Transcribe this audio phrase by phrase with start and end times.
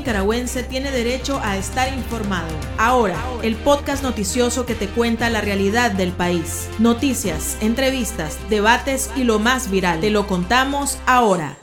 [0.00, 2.48] nicaragüense tiene derecho a estar informado.
[2.78, 6.70] Ahora, el podcast noticioso que te cuenta la realidad del país.
[6.78, 10.00] Noticias, entrevistas, debates y lo más viral.
[10.00, 11.58] Te lo contamos ahora.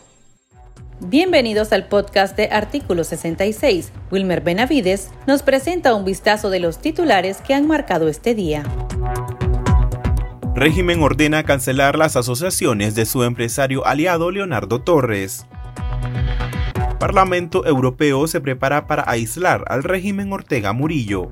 [0.99, 3.91] Bienvenidos al podcast de Artículo 66.
[4.11, 8.63] Wilmer Benavides nos presenta un vistazo de los titulares que han marcado este día.
[10.53, 15.47] Régimen ordena cancelar las asociaciones de su empresario aliado Leonardo Torres.
[16.99, 21.29] Parlamento Europeo se prepara para aislar al régimen Ortega Murillo.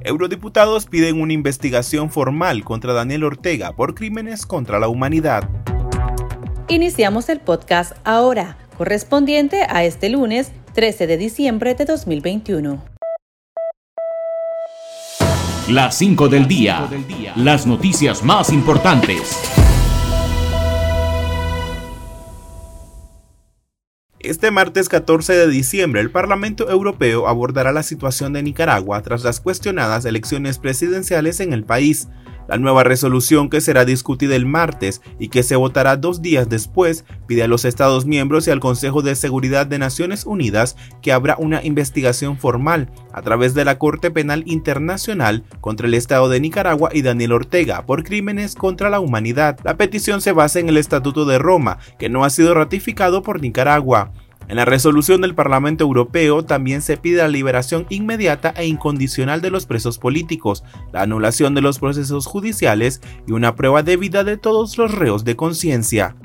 [0.00, 5.50] Eurodiputados piden una investigación formal contra Daniel Ortega por crímenes contra la humanidad.
[6.68, 12.82] Iniciamos el podcast ahora, correspondiente a este lunes 13 de diciembre de 2021.
[15.68, 16.88] Las 5 del día.
[17.36, 19.67] Las noticias más importantes.
[24.28, 29.40] Este martes 14 de diciembre, el Parlamento Europeo abordará la situación de Nicaragua tras las
[29.40, 32.08] cuestionadas elecciones presidenciales en el país.
[32.46, 37.06] La nueva resolución que será discutida el martes y que se votará dos días después
[37.26, 41.36] pide a los Estados miembros y al Consejo de Seguridad de Naciones Unidas que abra
[41.38, 46.88] una investigación formal a través de la Corte Penal Internacional contra el Estado de Nicaragua
[46.92, 49.58] y Daniel Ortega por crímenes contra la humanidad.
[49.62, 53.42] La petición se basa en el Estatuto de Roma, que no ha sido ratificado por
[53.42, 54.12] Nicaragua.
[54.48, 59.50] En la resolución del Parlamento Europeo también se pide la liberación inmediata e incondicional de
[59.50, 64.78] los presos políticos, la anulación de los procesos judiciales y una prueba debida de todos
[64.78, 66.16] los reos de conciencia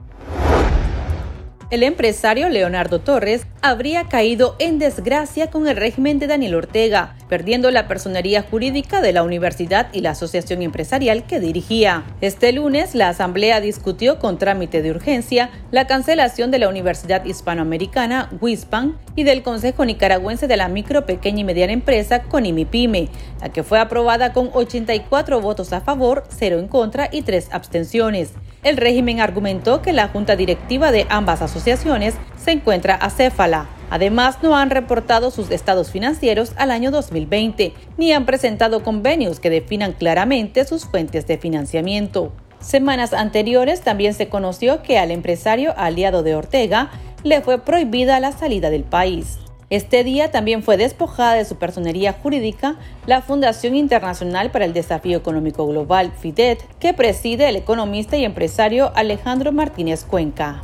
[1.73, 7.71] el empresario Leonardo Torres habría caído en desgracia con el régimen de Daniel Ortega, perdiendo
[7.71, 12.03] la personería jurídica de la universidad y la asociación empresarial que dirigía.
[12.21, 18.30] Este lunes, la Asamblea discutió con trámite de urgencia la cancelación de la Universidad Hispanoamericana,
[18.39, 23.09] WISPAN, y del Consejo Nicaragüense de la Micro, Pequeña y Mediana Empresa, CONIMIPYME,
[23.41, 28.33] la que fue aprobada con 84 votos a favor, 0 en contra y 3 abstenciones.
[28.63, 33.67] El régimen argumentó que la junta directiva de ambas asociaciones se encuentra acéfala.
[33.89, 39.49] Además, no han reportado sus estados financieros al año 2020, ni han presentado convenios que
[39.49, 42.31] definan claramente sus fuentes de financiamiento.
[42.59, 46.89] Semanas anteriores también se conoció que al empresario aliado de Ortega
[47.23, 49.39] le fue prohibida la salida del país.
[49.73, 52.76] Este día también fue despojada de su personería jurídica
[53.08, 58.92] la Fundación Internacional para el Desafío Económico Global, FIDET, que preside el economista y empresario
[58.94, 60.64] Alejandro Martínez Cuenca.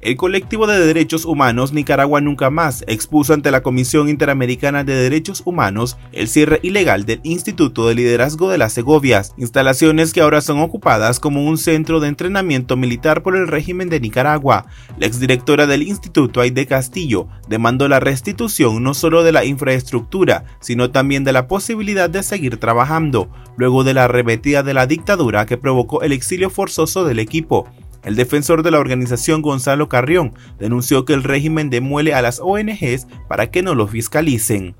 [0.00, 5.42] El colectivo de derechos humanos Nicaragua Nunca Más expuso ante la Comisión Interamericana de Derechos
[5.44, 10.60] Humanos el cierre ilegal del Instituto de Liderazgo de las Segovias, instalaciones que ahora son
[10.60, 14.66] ocupadas como un centro de entrenamiento militar por el régimen de Nicaragua.
[14.98, 20.92] La exdirectora del instituto, Aide Castillo, demandó la restitución no solo de la infraestructura, sino
[20.92, 25.58] también de la posibilidad de seguir trabajando, luego de la arremetida de la dictadura que
[25.58, 27.68] provocó el exilio forzoso del equipo.
[28.04, 33.06] El defensor de la organización Gonzalo Carrión denunció que el régimen demuele a las ONGs
[33.28, 34.76] para que no lo fiscalicen.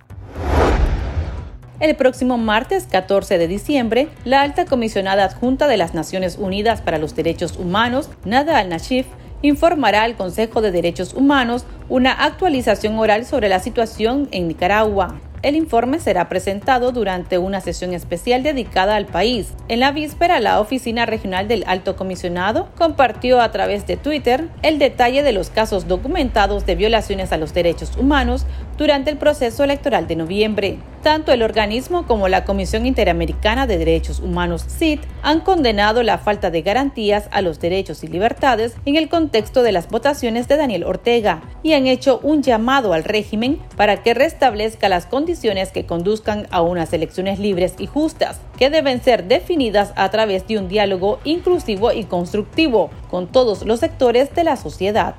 [1.81, 6.99] El próximo martes 14 de diciembre, la alta comisionada adjunta de las Naciones Unidas para
[6.99, 9.07] los Derechos Humanos, Nada al-Nashif,
[9.43, 15.21] informará al Consejo de Derechos Humanos una actualización oral sobre la situación en Nicaragua.
[15.41, 19.55] El informe será presentado durante una sesión especial dedicada al país.
[19.69, 24.81] En la víspera, la Oficina Regional del Alto Comisionado compartió a través de Twitter el
[24.81, 28.47] detalle de los casos documentados de violaciones a los derechos humanos
[28.79, 30.79] durante el proceso electoral de noviembre.
[31.03, 36.51] Tanto el organismo como la Comisión Interamericana de Derechos Humanos, CID, han condenado la falta
[36.51, 40.85] de garantías a los derechos y libertades en el contexto de las votaciones de Daniel
[40.85, 46.47] Ortega y han hecho un llamado al régimen para que restablezca las condiciones que conduzcan
[46.51, 51.21] a unas elecciones libres y justas, que deben ser definidas a través de un diálogo
[51.25, 55.15] inclusivo y constructivo con todos los sectores de la sociedad.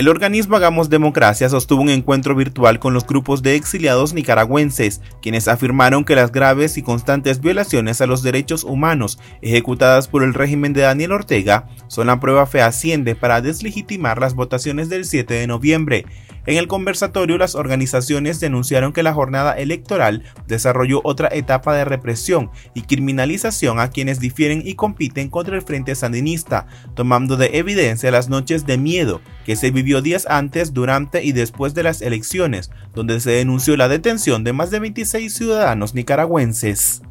[0.00, 5.46] El organismo Hagamos Democracia sostuvo un encuentro virtual con los grupos de exiliados nicaragüenses, quienes
[5.46, 10.72] afirmaron que las graves y constantes violaciones a los derechos humanos ejecutadas por el régimen
[10.72, 16.06] de Daniel Ortega son la prueba fehaciente para deslegitimar las votaciones del 7 de noviembre.
[16.46, 22.50] En el conversatorio, las organizaciones denunciaron que la jornada electoral desarrolló otra etapa de represión
[22.74, 28.28] y criminalización a quienes difieren y compiten contra el Frente Sandinista, tomando de evidencia las
[28.28, 33.20] noches de miedo que se vivió días antes, durante y después de las elecciones, donde
[33.20, 37.02] se denunció la detención de más de 26 ciudadanos nicaragüenses.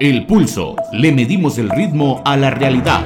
[0.00, 0.76] El pulso.
[0.92, 3.04] Le medimos el ritmo a la realidad.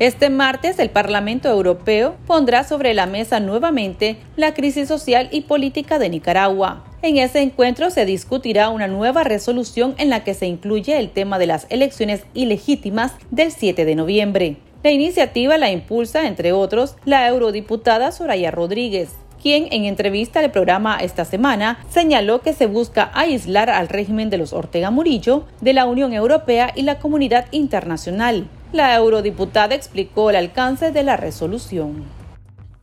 [0.00, 5.98] Este martes el Parlamento Europeo pondrá sobre la mesa nuevamente la crisis social y política
[5.98, 6.84] de Nicaragua.
[7.02, 11.40] En ese encuentro se discutirá una nueva resolución en la que se incluye el tema
[11.40, 14.56] de las elecciones ilegítimas del 7 de noviembre.
[14.84, 19.10] La iniciativa la impulsa, entre otros, la eurodiputada Soraya Rodríguez,
[19.42, 24.38] quien en entrevista al programa esta semana señaló que se busca aislar al régimen de
[24.38, 28.48] los Ortega Murillo de la Unión Europea y la comunidad internacional.
[28.72, 32.04] La eurodiputada explicó el alcance de la resolución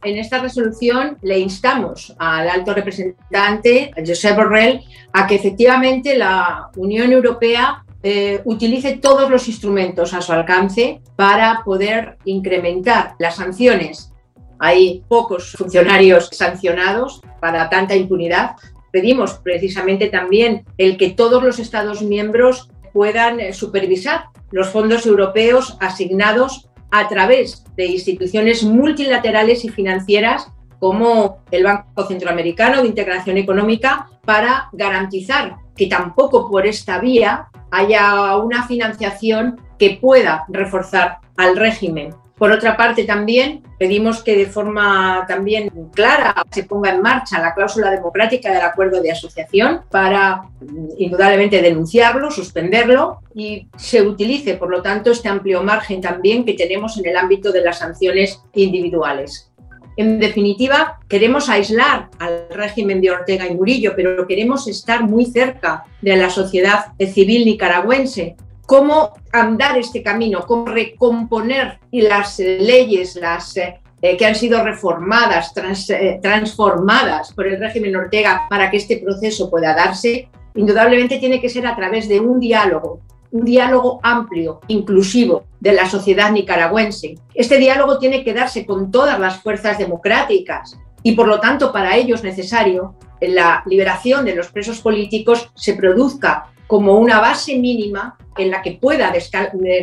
[0.06, 7.12] en esta resolución le instamos al alto representante, Josep Borrell, a que efectivamente la Unión
[7.12, 14.12] Europea eh, utilice todos los instrumentos a su alcance para poder incrementar las sanciones.
[14.60, 18.52] Hay pocos funcionarios sancionados para tanta impunidad.
[18.92, 26.70] Pedimos precisamente también el que todos los Estados miembros puedan supervisar los fondos europeos asignados
[26.90, 30.50] a través de instituciones multilaterales y financieras
[30.80, 38.38] como el Banco Centroamericano de Integración Económica para garantizar que tampoco por esta vía haya
[38.38, 42.16] una financiación que pueda reforzar al régimen.
[42.38, 47.54] Por otra parte, también pedimos que de forma también clara se ponga en marcha la
[47.54, 50.50] cláusula democrática del acuerdo de asociación para
[50.98, 56.98] indudablemente denunciarlo, suspenderlo y se utilice, por lo tanto, este amplio margen también que tenemos
[56.98, 59.50] en el ámbito de las sanciones individuales.
[59.98, 65.86] En definitiva, queremos aislar al régimen de Ortega y Murillo, pero queremos estar muy cerca
[66.02, 68.36] de la sociedad civil nicaragüense
[68.66, 75.54] cómo andar este camino, cómo recomponer las leyes, las eh, eh, que han sido reformadas,
[75.90, 81.50] eh, transformadas por el régimen Ortega para que este proceso pueda darse, indudablemente tiene que
[81.50, 83.00] ser a través de un diálogo,
[83.32, 87.16] un diálogo amplio, inclusivo de la sociedad nicaragüense.
[87.34, 91.96] Este diálogo tiene que darse con todas las fuerzas democráticas y por lo tanto para
[91.96, 98.18] ello es necesario la liberación de los presos políticos se produzca como una base mínima
[98.38, 99.14] en la que pueda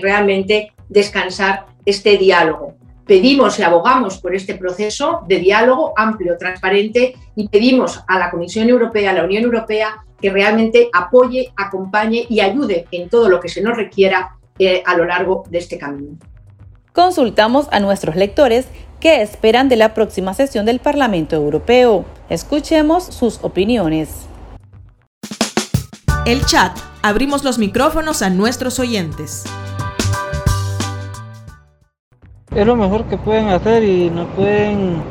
[0.00, 2.74] realmente descansar este diálogo.
[3.06, 8.68] Pedimos y abogamos por este proceso de diálogo amplio, transparente y pedimos a la Comisión
[8.68, 13.48] Europea, a la Unión Europea, que realmente apoye, acompañe y ayude en todo lo que
[13.48, 16.16] se nos requiera eh, a lo largo de este camino.
[16.92, 18.66] Consultamos a nuestros lectores
[19.00, 22.04] qué esperan de la próxima sesión del Parlamento Europeo.
[22.28, 24.28] Escuchemos sus opiniones.
[26.24, 26.78] El chat.
[27.02, 29.42] Abrimos los micrófonos a nuestros oyentes.
[32.54, 35.02] Es lo mejor que pueden hacer y no pueden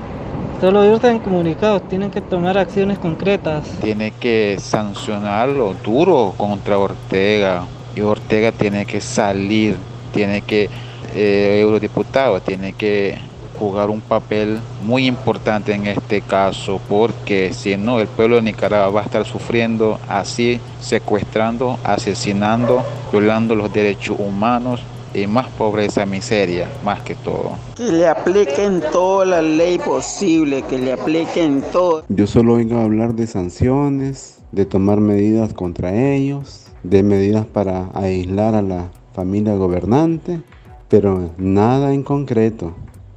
[0.61, 3.67] solo irse en comunicados, tienen que tomar acciones concretas.
[3.81, 9.75] Tiene que sancionarlo duro contra Ortega y Ortega tiene que salir,
[10.13, 10.69] tiene que,
[11.13, 13.19] eh, eurodiputado, tiene que
[13.61, 18.89] jugar un papel muy importante en este caso, porque si no, el pueblo de Nicaragua
[18.89, 24.81] va a estar sufriendo así, secuestrando, asesinando, violando los derechos humanos
[25.13, 27.51] y más pobreza, miseria, más que todo.
[27.75, 32.03] Que le apliquen toda la ley posible, que le apliquen todo.
[32.09, 37.89] Yo solo vengo a hablar de sanciones, de tomar medidas contra ellos, de medidas para
[37.93, 40.41] aislar a la familia gobernante,
[40.89, 42.73] pero nada en concreto.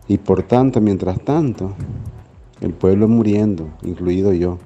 [0.08, 1.72] Y por tanto, mientras tanto,
[2.60, 4.58] el pueblo muriendo, incluido yo,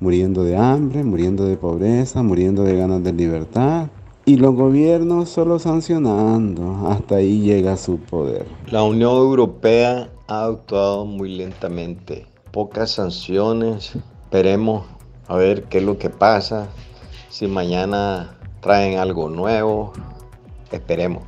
[0.00, 3.88] muriendo de hambre, muriendo de pobreza, muriendo de ganas de libertad.
[4.26, 8.46] Y los gobiernos solo sancionando, hasta ahí llega su poder.
[8.70, 13.92] La Unión Europea ha actuado muy lentamente, pocas sanciones,
[14.24, 14.84] esperemos
[15.28, 16.68] a ver qué es lo que pasa,
[17.28, 19.92] si mañana traen algo nuevo,
[20.72, 21.24] esperemos.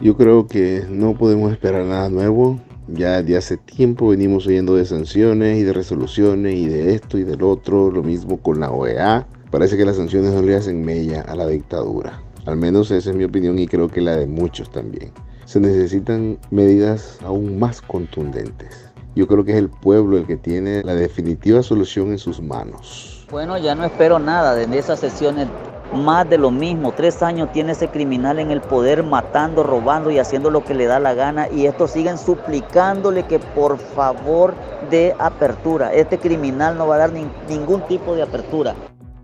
[0.00, 2.58] Yo creo que no podemos esperar nada nuevo,
[2.92, 7.24] ya de hace tiempo venimos oyendo de sanciones y de resoluciones y de esto y
[7.24, 9.26] del otro, lo mismo con la OEA.
[9.50, 12.22] Parece que las sanciones no le hacen mella a la dictadura.
[12.46, 15.12] Al menos esa es mi opinión y creo que la de muchos también.
[15.44, 18.90] Se necesitan medidas aún más contundentes.
[19.16, 23.26] Yo creo que es el pueblo el que tiene la definitiva solución en sus manos.
[23.30, 25.48] Bueno, ya no espero nada de esas sesiones
[25.92, 26.92] más de lo mismo.
[26.92, 30.86] Tres años tiene ese criminal en el poder matando, robando y haciendo lo que le
[30.86, 31.48] da la gana.
[31.50, 34.54] Y estos siguen suplicándole que por favor
[34.90, 35.92] dé apertura.
[35.92, 37.12] Este criminal no va a dar
[37.48, 38.74] ningún tipo de apertura.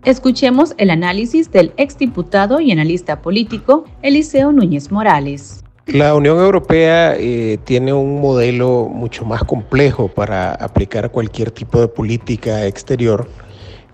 [0.03, 5.63] Escuchemos el análisis del exdiputado y analista político Eliseo Núñez Morales.
[5.87, 11.87] La Unión Europea eh, tiene un modelo mucho más complejo para aplicar cualquier tipo de
[11.87, 13.27] política exterior.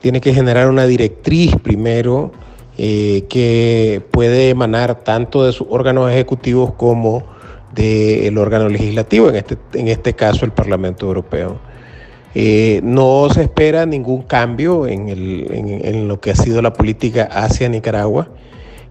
[0.02, 2.32] Tiene que generar una directriz primero
[2.78, 7.24] eh, que puede emanar tanto de sus órganos ejecutivos como
[7.74, 11.60] del órgano legislativo, en este, en este caso el Parlamento Europeo.
[12.36, 18.28] Eh, no se espera ningún cambio en, lo que ha sido la política hacia Nicaragua.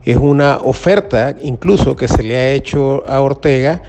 [0.05, 3.83] Es una oferta incluso que se le ha hecho a Ortega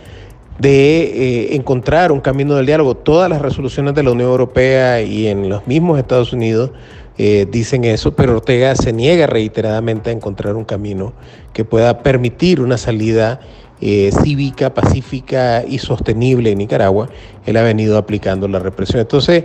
[0.59, 2.95] de eh, encontrar un camino del diálogo.
[2.95, 6.71] Todas las resoluciones de la Unión Europea y en los mismos Estados Unidos
[7.17, 11.13] eh, dicen eso, pero Ortega se niega reiteradamente a encontrar un camino
[11.53, 13.39] que pueda permitir una salida
[13.82, 17.10] eh, cívica, pacífica y sostenible en Nicaragua,
[17.46, 19.01] él ha venido aplicando la represión.
[19.01, 19.43] Entonces,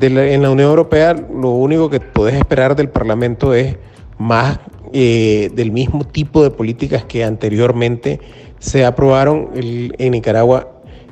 [0.00, 3.76] en la Unión Europea lo único que podés esperar del Parlamento es
[4.16, 4.60] más
[4.92, 8.20] eh, del mismo tipo de políticas que anteriormente
[8.60, 9.50] se aprobaron.
[9.54, 10.68] en Nicaragua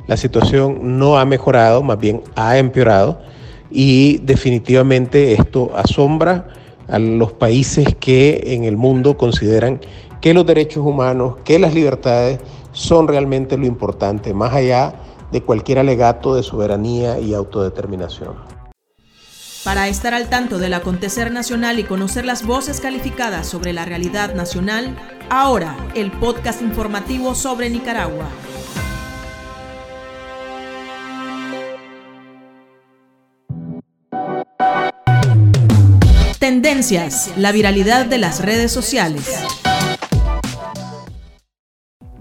[0.06, 3.20] la situación no ha mejorado, más bien ha empeorado
[3.70, 6.48] y definitivamente esto asombra
[6.88, 9.80] a los países que en el mundo consideran
[10.20, 12.40] que los derechos humanos, que las libertades
[12.72, 14.94] son realmente lo importante, más allá
[15.30, 18.36] de cualquier alegato de soberanía y autodeterminación.
[19.64, 24.34] Para estar al tanto del acontecer nacional y conocer las voces calificadas sobre la realidad
[24.34, 24.96] nacional,
[25.28, 28.28] ahora el podcast informativo sobre Nicaragua.
[37.36, 39.24] La viralidad de las redes sociales.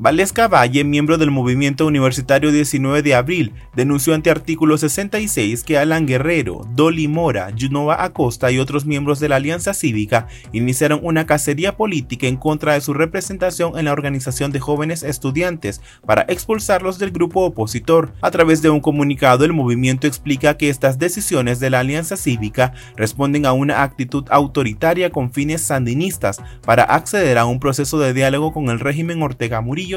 [0.07, 6.05] Valesca Valle, miembro del movimiento universitario 19 de abril, denunció ante artículo 66 que Alan
[6.05, 11.75] Guerrero, Dolly Mora, Junova Acosta y otros miembros de la Alianza Cívica iniciaron una cacería
[11.75, 17.11] política en contra de su representación en la organización de jóvenes estudiantes para expulsarlos del
[17.11, 18.13] grupo opositor.
[18.21, 22.71] A través de un comunicado, el movimiento explica que estas decisiones de la Alianza Cívica
[22.95, 28.53] responden a una actitud autoritaria con fines sandinistas para acceder a un proceso de diálogo
[28.53, 29.96] con el régimen Ortega Murillo